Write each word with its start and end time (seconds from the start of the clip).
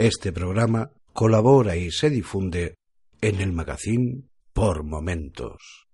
Este 0.00 0.32
programa 0.32 0.90
colabora 1.12 1.76
y 1.76 1.90
se 1.90 2.08
difunde 2.08 2.76
en 3.20 3.42
el 3.42 3.52
magazine 3.52 4.22
por 4.54 4.82
momentos. 4.82 5.89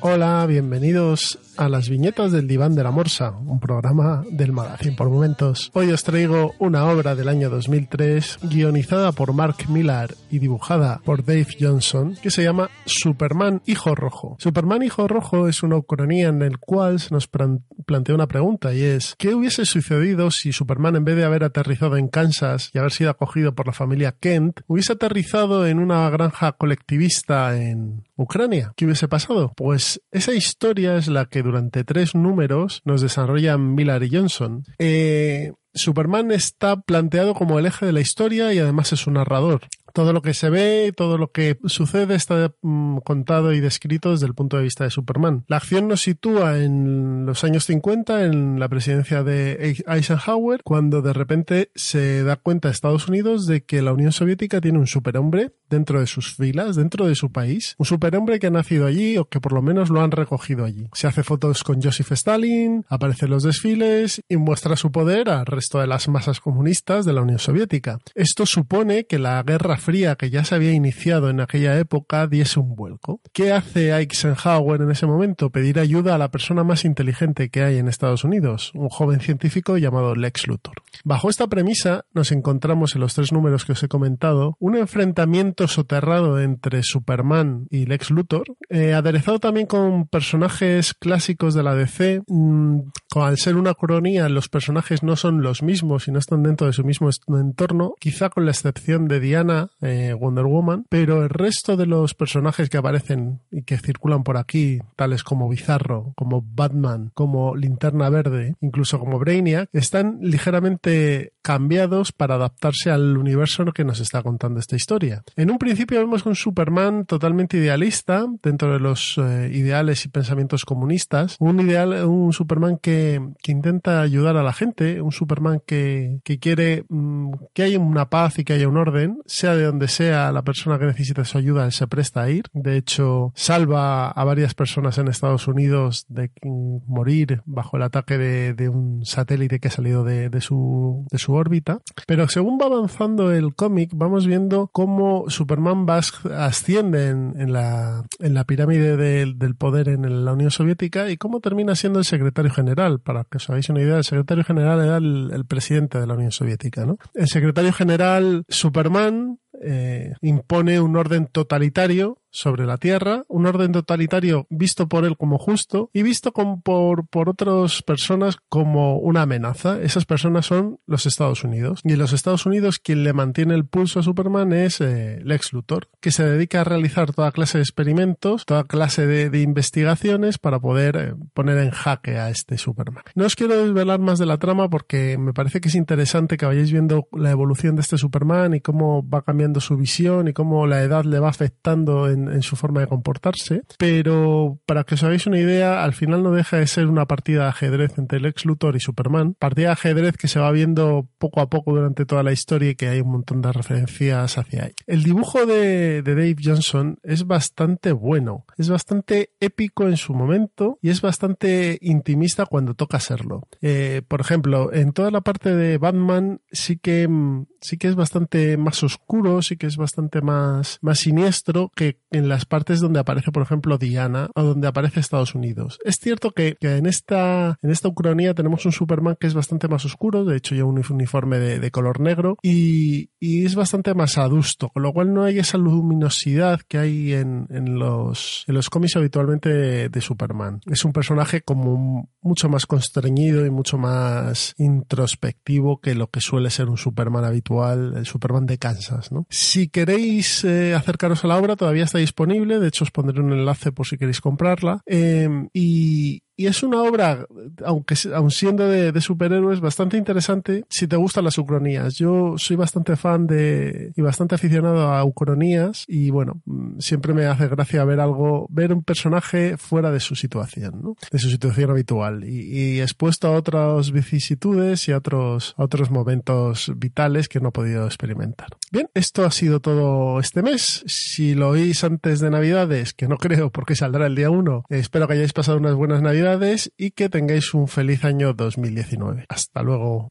Hola, 0.00 0.46
bienvenidos 0.46 1.38
a 1.56 1.68
las 1.68 1.88
viñetas 1.88 2.30
del 2.30 2.46
diván 2.46 2.76
de 2.76 2.84
la 2.84 2.92
morsa, 2.92 3.32
un 3.32 3.58
programa 3.58 4.24
del 4.30 4.52
magazine 4.52 4.94
por 4.94 5.10
momentos. 5.10 5.72
Hoy 5.74 5.90
os 5.90 6.04
traigo 6.04 6.54
una 6.60 6.86
obra 6.86 7.16
del 7.16 7.28
año 7.28 7.50
2003 7.50 8.38
guionizada 8.42 9.10
por 9.10 9.32
Mark 9.32 9.68
Millar 9.68 10.14
y 10.30 10.38
dibujada 10.38 11.00
por 11.04 11.24
Dave 11.24 11.48
Johnson 11.58 12.16
que 12.22 12.30
se 12.30 12.44
llama 12.44 12.70
Superman 12.86 13.60
Hijo 13.66 13.96
Rojo. 13.96 14.36
Superman 14.38 14.84
Hijo 14.84 15.08
Rojo 15.08 15.48
es 15.48 15.64
una 15.64 15.76
ucronía 15.76 16.28
en 16.28 16.42
el 16.42 16.58
cual 16.58 17.00
se 17.00 17.12
nos 17.12 17.26
plantea 17.26 18.14
una 18.14 18.28
pregunta 18.28 18.72
y 18.72 18.82
es 18.82 19.16
¿qué 19.18 19.34
hubiese 19.34 19.66
sucedido 19.66 20.30
si 20.30 20.52
Superman 20.52 20.94
en 20.94 21.04
vez 21.04 21.16
de 21.16 21.24
haber 21.24 21.42
aterrizado 21.42 21.96
en 21.96 22.06
Kansas 22.06 22.70
y 22.72 22.78
haber 22.78 22.92
sido 22.92 23.10
acogido 23.10 23.56
por 23.56 23.66
la 23.66 23.72
familia 23.72 24.12
Kent 24.12 24.60
hubiese 24.68 24.92
aterrizado 24.92 25.66
en 25.66 25.80
una 25.80 26.08
granja 26.08 26.52
colectivista 26.52 27.60
en 27.60 28.04
Ucrania? 28.16 28.72
¿Qué 28.76 28.84
hubiese 28.84 29.08
pasado? 29.08 29.52
Pues 29.56 29.87
esa 30.10 30.32
historia 30.32 30.96
es 30.96 31.08
la 31.08 31.26
que 31.26 31.42
durante 31.42 31.84
tres 31.84 32.14
números 32.14 32.82
nos 32.84 33.00
desarrollan 33.00 33.74
Miller 33.74 34.02
y 34.02 34.10
Johnson. 34.14 34.64
Eh, 34.78 35.52
Superman 35.74 36.30
está 36.32 36.80
planteado 36.80 37.34
como 37.34 37.58
el 37.58 37.66
eje 37.66 37.86
de 37.86 37.92
la 37.92 38.00
historia 38.00 38.52
y 38.52 38.58
además 38.58 38.92
es 38.92 39.06
un 39.06 39.14
narrador 39.14 39.60
todo 39.92 40.12
lo 40.12 40.22
que 40.22 40.34
se 40.34 40.50
ve, 40.50 40.92
todo 40.96 41.18
lo 41.18 41.30
que 41.32 41.58
sucede 41.66 42.14
está 42.14 42.52
mm, 42.62 42.98
contado 42.98 43.52
y 43.52 43.60
descrito 43.60 44.12
desde 44.12 44.26
el 44.26 44.34
punto 44.34 44.56
de 44.56 44.64
vista 44.64 44.84
de 44.84 44.90
Superman. 44.90 45.44
La 45.48 45.56
acción 45.56 45.88
nos 45.88 46.02
sitúa 46.02 46.58
en 46.58 47.26
los 47.26 47.44
años 47.44 47.64
50, 47.64 48.24
en 48.24 48.60
la 48.60 48.68
presidencia 48.68 49.22
de 49.22 49.76
Eisenhower, 49.86 50.62
cuando 50.62 51.02
de 51.02 51.12
repente 51.12 51.70
se 51.74 52.22
da 52.22 52.36
cuenta 52.36 52.70
Estados 52.70 53.08
Unidos 53.08 53.46
de 53.46 53.64
que 53.64 53.82
la 53.82 53.92
Unión 53.92 54.12
Soviética 54.12 54.60
tiene 54.60 54.78
un 54.78 54.86
superhombre 54.86 55.52
dentro 55.68 56.00
de 56.00 56.06
sus 56.06 56.34
filas, 56.34 56.76
dentro 56.76 57.06
de 57.06 57.14
su 57.14 57.30
país, 57.30 57.74
un 57.78 57.86
superhombre 57.86 58.38
que 58.38 58.46
ha 58.46 58.50
nacido 58.50 58.86
allí 58.86 59.18
o 59.18 59.26
que 59.26 59.40
por 59.40 59.52
lo 59.52 59.62
menos 59.62 59.90
lo 59.90 60.00
han 60.00 60.10
recogido 60.10 60.64
allí. 60.64 60.88
Se 60.94 61.06
hace 61.06 61.22
fotos 61.22 61.62
con 61.62 61.82
Joseph 61.82 62.12
Stalin, 62.12 62.84
aparece 62.88 63.26
en 63.26 63.32
los 63.32 63.42
desfiles 63.42 64.22
y 64.28 64.36
muestra 64.36 64.76
su 64.76 64.90
poder 64.90 65.28
al 65.28 65.46
resto 65.46 65.78
de 65.78 65.86
las 65.86 66.08
masas 66.08 66.40
comunistas 66.40 67.04
de 67.04 67.12
la 67.12 67.22
Unión 67.22 67.38
Soviética. 67.38 67.98
Esto 68.14 68.46
supone 68.46 69.04
que 69.04 69.18
la 69.18 69.42
guerra 69.42 69.76
que 69.88 70.28
ya 70.28 70.44
se 70.44 70.54
había 70.54 70.72
iniciado 70.72 71.30
en 71.30 71.40
aquella 71.40 71.78
época 71.78 72.26
diese 72.26 72.60
un 72.60 72.76
vuelco. 72.76 73.22
¿Qué 73.32 73.52
hace 73.52 73.96
Eisenhower 73.96 74.82
en 74.82 74.90
ese 74.90 75.06
momento? 75.06 75.48
Pedir 75.48 75.78
ayuda 75.78 76.14
a 76.14 76.18
la 76.18 76.30
persona 76.30 76.62
más 76.62 76.84
inteligente 76.84 77.48
que 77.48 77.62
hay 77.62 77.78
en 77.78 77.88
Estados 77.88 78.22
Unidos, 78.22 78.70
un 78.74 78.90
joven 78.90 79.20
científico 79.20 79.78
llamado 79.78 80.14
Lex 80.14 80.46
Luthor. 80.46 80.82
Bajo 81.04 81.30
esta 81.30 81.46
premisa 81.46 82.04
nos 82.12 82.32
encontramos 82.32 82.94
en 82.94 83.00
los 83.00 83.14
tres 83.14 83.32
números 83.32 83.64
que 83.64 83.72
os 83.72 83.82
he 83.82 83.88
comentado 83.88 84.58
un 84.60 84.76
enfrentamiento 84.76 85.66
soterrado 85.66 86.38
entre 86.38 86.82
Superman 86.82 87.66
y 87.70 87.86
Lex 87.86 88.10
Luthor, 88.10 88.44
eh, 88.68 88.92
aderezado 88.92 89.38
también 89.38 89.66
con 89.66 90.06
personajes 90.06 90.92
clásicos 90.92 91.54
de 91.54 91.62
la 91.62 91.74
DC. 91.74 92.20
Mm, 92.26 92.80
al 93.14 93.38
ser 93.38 93.56
una 93.56 93.72
cronía, 93.72 94.28
los 94.28 94.50
personajes 94.50 95.02
no 95.02 95.16
son 95.16 95.40
los 95.40 95.62
mismos 95.62 96.08
y 96.08 96.12
no 96.12 96.18
están 96.18 96.42
dentro 96.42 96.66
de 96.66 96.74
su 96.74 96.84
mismo 96.84 97.08
entorno, 97.28 97.94
quizá 97.98 98.28
con 98.28 98.44
la 98.44 98.50
excepción 98.50 99.08
de 99.08 99.20
Diana, 99.20 99.70
eh, 99.80 100.14
Wonder 100.18 100.44
Woman, 100.44 100.86
pero 100.88 101.22
el 101.22 101.28
resto 101.28 101.76
de 101.76 101.86
los 101.86 102.14
personajes 102.14 102.68
que 102.68 102.78
aparecen 102.78 103.40
y 103.50 103.62
que 103.62 103.78
circulan 103.78 104.24
por 104.24 104.36
aquí, 104.36 104.80
tales 104.96 105.22
como 105.22 105.48
Bizarro, 105.48 106.12
como 106.16 106.42
Batman, 106.42 107.10
como 107.14 107.56
Linterna 107.56 108.08
Verde, 108.10 108.56
incluso 108.60 108.98
como 108.98 109.18
Brainiac, 109.18 109.68
están 109.72 110.18
ligeramente 110.20 111.32
cambiados 111.48 112.12
para 112.12 112.34
adaptarse 112.34 112.90
al 112.90 113.16
universo 113.16 113.64
que 113.72 113.82
nos 113.82 114.00
está 114.00 114.22
contando 114.22 114.60
esta 114.60 114.76
historia. 114.76 115.22
En 115.34 115.50
un 115.50 115.56
principio 115.56 115.98
vemos 115.98 116.26
un 116.26 116.34
Superman 116.34 117.06
totalmente 117.06 117.56
idealista 117.56 118.26
dentro 118.42 118.74
de 118.74 118.80
los 118.80 119.16
eh, 119.16 119.50
ideales 119.50 120.04
y 120.04 120.10
pensamientos 120.10 120.66
comunistas, 120.66 121.36
un 121.40 121.58
ideal, 121.60 122.04
un 122.04 122.34
Superman 122.34 122.76
que, 122.76 123.22
intenta 123.46 124.02
ayudar 124.02 124.36
a 124.36 124.42
la 124.42 124.52
gente, 124.52 125.00
un 125.00 125.10
Superman 125.10 125.62
que, 125.64 126.20
quiere 126.38 126.84
mm, 126.90 127.30
que 127.54 127.62
haya 127.62 127.78
una 127.78 128.10
paz 128.10 128.38
y 128.38 128.44
que 128.44 128.52
haya 128.52 128.68
un 128.68 128.76
orden, 128.76 129.22
sea 129.24 129.56
de 129.56 129.64
donde 129.64 129.88
sea 129.88 130.30
la 130.32 130.42
persona 130.42 130.78
que 130.78 130.84
necesita 130.84 131.24
su 131.24 131.38
ayuda, 131.38 131.64
él 131.64 131.72
se 131.72 131.86
presta 131.86 132.24
a 132.24 132.30
ir. 132.30 132.44
De 132.52 132.76
hecho, 132.76 133.32
salva 133.34 134.10
a 134.10 134.24
varias 134.24 134.52
personas 134.52 134.98
en 134.98 135.08
Estados 135.08 135.48
Unidos 135.48 136.04
de 136.10 136.30
morir 136.42 137.40
bajo 137.46 137.78
el 137.78 137.84
ataque 137.84 138.18
de, 138.18 138.68
un 138.68 139.06
satélite 139.06 139.60
que 139.60 139.68
ha 139.68 139.70
salido 139.70 140.04
de, 140.04 140.40
su, 140.42 141.06
de 141.10 141.16
su 141.16 141.37
órbita. 141.38 141.80
Pero 142.06 142.28
según 142.28 142.58
va 142.60 142.66
avanzando 142.66 143.32
el 143.32 143.54
cómic, 143.54 143.90
vamos 143.94 144.26
viendo 144.26 144.68
cómo 144.72 145.24
Superman 145.28 145.86
va 145.86 145.98
asciende 145.98 147.08
en, 147.08 147.52
la, 147.52 148.04
pirámide 148.46 148.96
del 148.96 149.56
poder 149.56 149.88
en 149.88 150.24
la 150.24 150.32
Unión 150.32 150.50
Soviética 150.50 151.10
y 151.10 151.16
cómo 151.16 151.40
termina 151.40 151.74
siendo 151.74 151.98
el 151.98 152.04
secretario 152.04 152.50
general. 152.50 153.00
Para 153.00 153.24
que 153.24 153.38
os 153.38 153.50
hagáis 153.50 153.68
una 153.68 153.80
idea, 153.80 153.96
el 153.96 154.04
secretario 154.04 154.44
general 154.44 154.80
era 154.80 154.96
el, 154.96 155.44
presidente 155.48 155.98
de 155.98 156.06
la 156.06 156.14
Unión 156.14 156.32
Soviética. 156.32 156.86
El 157.14 157.28
secretario 157.28 157.72
general 157.72 158.44
Superman 158.48 159.38
eh, 159.60 160.12
impone 160.20 160.80
un 160.80 160.96
orden 160.96 161.26
totalitario 161.26 162.18
sobre 162.30 162.66
la 162.66 162.76
Tierra, 162.76 163.24
un 163.28 163.46
orden 163.46 163.72
totalitario 163.72 164.46
visto 164.50 164.88
por 164.88 165.04
él 165.04 165.16
como 165.16 165.38
justo 165.38 165.90
y 165.92 166.02
visto 166.02 166.32
por, 166.32 167.06
por 167.08 167.28
otras 167.28 167.82
personas 167.82 168.36
como 168.48 168.98
una 168.98 169.22
amenaza. 169.22 169.80
Esas 169.80 170.04
personas 170.04 170.46
son 170.46 170.80
los 170.86 171.06
Estados 171.06 171.44
Unidos. 171.44 171.80
Y 171.84 171.92
en 171.92 171.98
los 171.98 172.12
Estados 172.12 172.46
Unidos 172.46 172.78
quien 172.78 173.04
le 173.04 173.12
mantiene 173.12 173.54
el 173.54 173.66
pulso 173.66 174.00
a 174.00 174.02
Superman 174.02 174.52
es 174.52 174.80
eh, 174.80 175.20
Lex 175.22 175.52
Luthor, 175.52 175.88
que 176.00 176.10
se 176.10 176.24
dedica 176.24 176.60
a 176.60 176.64
realizar 176.64 177.12
toda 177.12 177.32
clase 177.32 177.58
de 177.58 177.62
experimentos, 177.62 178.44
toda 178.44 178.64
clase 178.64 179.06
de, 179.06 179.38
investigaciones 179.38 180.38
para 180.38 180.58
poder 180.58 180.96
eh, 180.96 181.14
poner 181.32 181.58
en 181.58 181.70
jaque 181.70 182.18
a 182.18 182.30
este 182.30 182.58
Superman. 182.58 183.04
No 183.14 183.26
os 183.26 183.36
quiero 183.36 183.62
desvelar 183.62 184.00
más 184.00 184.18
de 184.18 184.26
la 184.26 184.38
trama 184.38 184.68
porque 184.68 185.16
me 185.18 185.32
parece 185.32 185.60
que 185.60 185.68
es 185.68 185.74
interesante 185.74 186.36
que 186.36 186.46
vayáis 186.46 186.72
viendo 186.72 187.08
la 187.12 187.30
evolución 187.30 187.76
de 187.76 187.82
este 187.82 187.98
Superman 187.98 188.54
y 188.54 188.60
cómo 188.60 189.08
va 189.08 189.22
cambiando 189.22 189.60
su 189.60 189.76
visión 189.76 190.28
y 190.28 190.32
cómo 190.32 190.66
la 190.66 190.82
edad 190.82 191.04
le 191.04 191.18
va 191.20 191.28
afectando 191.28 192.08
en, 192.32 192.42
su 192.42 192.56
forma 192.56 192.80
de 192.80 192.86
comportarse, 192.86 193.62
pero 193.78 194.58
para 194.66 194.84
que 194.84 194.94
os 194.94 195.02
hagáis 195.02 195.26
una 195.26 195.38
idea, 195.38 195.82
al 195.84 195.92
final 195.92 196.22
no 196.22 196.32
deja 196.32 196.58
de 196.58 196.66
ser 196.66 196.86
una 196.86 197.06
partida 197.06 197.44
de 197.44 197.48
ajedrez 197.48 197.98
entre 197.98 198.20
Lex 198.20 198.44
Luthor 198.44 198.76
y 198.76 198.80
Superman, 198.80 199.34
partida 199.34 199.68
de 199.68 199.72
ajedrez 199.72 200.16
que 200.16 200.28
se 200.28 200.40
va 200.40 200.50
viendo 200.52 201.08
poco 201.18 201.40
a 201.40 201.48
poco 201.48 201.72
durante 201.74 202.06
toda 202.06 202.22
la 202.22 202.32
historia 202.32 202.70
y 202.70 202.74
que 202.74 202.88
hay 202.88 203.00
un 203.00 203.10
montón 203.10 203.42
de 203.42 203.52
referencias 203.52 204.38
hacia 204.38 204.64
ahí. 204.64 204.72
El 204.86 205.02
dibujo 205.02 205.46
de, 205.46 206.02
Dave 206.02 206.36
Johnson 206.42 206.98
es 207.02 207.26
bastante 207.26 207.92
bueno, 207.92 208.44
es 208.56 208.68
bastante 208.68 209.30
épico 209.40 209.86
en 209.86 209.96
su 209.96 210.14
momento 210.14 210.78
y 210.82 210.90
es 210.90 211.00
bastante 211.00 211.78
intimista 211.80 212.46
cuando 212.46 212.74
toca 212.74 213.00
serlo. 213.00 213.46
Eh, 213.60 214.02
por 214.06 214.20
ejemplo, 214.20 214.72
en 214.72 214.92
toda 214.92 215.10
la 215.10 215.20
parte 215.20 215.54
de 215.54 215.78
Batman 215.78 216.40
sí 216.50 216.78
que 216.78 217.08
mm, 217.08 217.46
sí 217.60 217.76
que 217.76 217.88
es 217.88 217.94
bastante 217.94 218.56
más 218.56 218.82
oscuro, 218.82 219.42
sí 219.42 219.56
que 219.56 219.66
es 219.66 219.76
bastante 219.76 220.20
más, 220.20 220.78
más 220.80 221.00
siniestro 221.00 221.70
que 221.74 221.98
en 222.10 222.28
las 222.28 222.44
partes 222.44 222.80
donde 222.80 223.00
aparece, 223.00 223.32
por 223.32 223.42
ejemplo, 223.42 223.78
Diana 223.78 224.30
o 224.34 224.42
donde 224.42 224.68
aparece 224.68 225.00
Estados 225.00 225.34
Unidos. 225.34 225.78
Es 225.84 225.96
cierto 225.96 226.32
que, 226.32 226.56
en 226.60 226.86
esta, 226.86 227.58
en 227.62 227.70
esta 227.70 227.88
ucronía 227.88 228.34
tenemos 228.34 228.64
un 228.66 228.72
Superman 228.72 229.16
que 229.18 229.26
es 229.26 229.34
bastante 229.34 229.68
más 229.68 229.84
oscuro, 229.84 230.24
de 230.24 230.36
hecho 230.36 230.54
ya 230.54 230.64
un 230.64 230.82
uniforme 230.90 231.38
de, 231.38 231.70
color 231.70 232.00
negro 232.00 232.38
y, 232.42 233.10
es 233.20 233.54
bastante 233.54 233.94
más 233.94 234.18
adusto, 234.18 234.70
con 234.70 234.82
lo 234.82 234.92
cual 234.92 235.12
no 235.12 235.24
hay 235.24 235.38
esa 235.38 235.58
luminosidad 235.58 236.60
que 236.66 236.78
hay 236.78 237.12
en, 237.12 237.46
en 237.50 237.78
los, 237.78 238.44
en 238.46 238.54
los 238.54 238.70
cómics 238.70 238.96
habitualmente 238.96 239.88
de, 239.88 240.00
Superman. 240.00 240.60
Es 240.66 240.84
un 240.84 240.92
personaje 240.92 241.42
como 241.42 242.08
mucho 242.22 242.48
más 242.48 242.66
constreñido 242.66 243.44
y 243.44 243.50
mucho 243.50 243.78
más 243.78 244.54
introspectivo 244.58 245.80
que 245.80 245.94
lo 245.94 246.08
que 246.08 246.20
suele 246.20 246.50
ser 246.50 246.68
un 246.68 246.78
Superman 246.78 247.24
habitual, 247.24 247.94
el 247.96 248.06
Superman 248.06 248.46
de 248.46 248.58
Kansas. 248.58 249.10
¿no? 249.10 249.26
Si 249.28 249.68
queréis 249.68 250.44
eh, 250.44 250.74
acercaros 250.74 251.24
a 251.24 251.28
la 251.28 251.36
obra, 251.36 251.56
todavía 251.56 251.84
está 251.84 251.97
disponible, 251.98 252.58
de 252.58 252.68
hecho 252.68 252.84
os 252.84 252.90
pondré 252.90 253.20
un 253.20 253.32
enlace 253.32 253.72
por 253.72 253.86
si 253.86 253.98
queréis 253.98 254.20
comprarla. 254.20 254.80
Em, 254.86 255.48
y, 255.52 256.22
y 256.38 256.46
es 256.46 256.62
una 256.62 256.80
obra, 256.84 257.26
aunque 257.64 257.96
aun 258.14 258.30
siendo 258.30 258.68
de, 258.68 258.98
superhéroes, 259.00 259.58
bastante 259.58 259.96
interesante 259.96 260.64
si 260.70 260.86
te 260.86 260.94
gustan 260.94 261.24
las 261.24 261.36
ucronías. 261.36 261.96
Yo 261.96 262.34
soy 262.38 262.54
bastante 262.54 262.94
fan 262.94 263.26
de 263.26 263.90
y 263.96 264.02
bastante 264.02 264.36
aficionado 264.36 264.82
a 264.92 265.02
ucronías 265.02 265.84
y 265.88 266.10
bueno, 266.10 266.40
mm, 266.44 266.78
siempre 266.78 267.12
me 267.12 267.26
hace 267.26 267.48
gracia 267.48 267.84
ver 267.84 267.98
algo, 267.98 268.46
ver 268.50 268.72
un 268.72 268.84
personaje 268.84 269.56
fuera 269.56 269.90
de 269.90 269.98
su 269.98 270.14
situación, 270.14 270.80
¿no? 270.80 270.96
de 271.10 271.18
su 271.18 271.28
situación 271.28 271.72
habitual 271.72 272.22
y, 272.22 272.76
y 272.76 272.80
expuesto 272.80 273.26
a 273.26 273.32
otras 273.32 273.90
vicisitudes 273.90 274.86
y 274.86 274.92
a 274.92 274.98
otros, 274.98 275.56
a 275.58 275.64
otros 275.64 275.90
momentos 275.90 276.70
vitales 276.76 277.28
que 277.28 277.40
no 277.40 277.48
he 277.48 277.52
podido 277.52 277.84
experimentar. 277.84 278.46
Bien, 278.70 278.88
esto 278.94 279.24
ha 279.24 279.32
sido 279.32 279.58
todo 279.58 280.20
este 280.20 280.42
mes. 280.42 280.84
Si 280.86 281.34
lo 281.34 281.48
oís 281.48 281.82
antes 281.82 282.20
de 282.20 282.30
Navidades, 282.30 282.94
que 282.94 283.08
no 283.08 283.16
creo 283.16 283.50
porque 283.50 283.74
saldrá 283.74 284.06
el 284.06 284.14
día 284.14 284.30
1, 284.30 284.66
espero 284.68 285.08
que 285.08 285.14
hayáis 285.14 285.32
pasado 285.32 285.58
unas 285.58 285.74
buenas 285.74 286.00
Navidades 286.00 286.27
y 286.76 286.90
que 286.90 287.08
tengáis 287.08 287.54
un 287.54 287.68
feliz 287.68 288.04
año 288.04 288.32
2019. 288.34 289.24
Hasta 289.28 289.62
luego. 289.62 290.10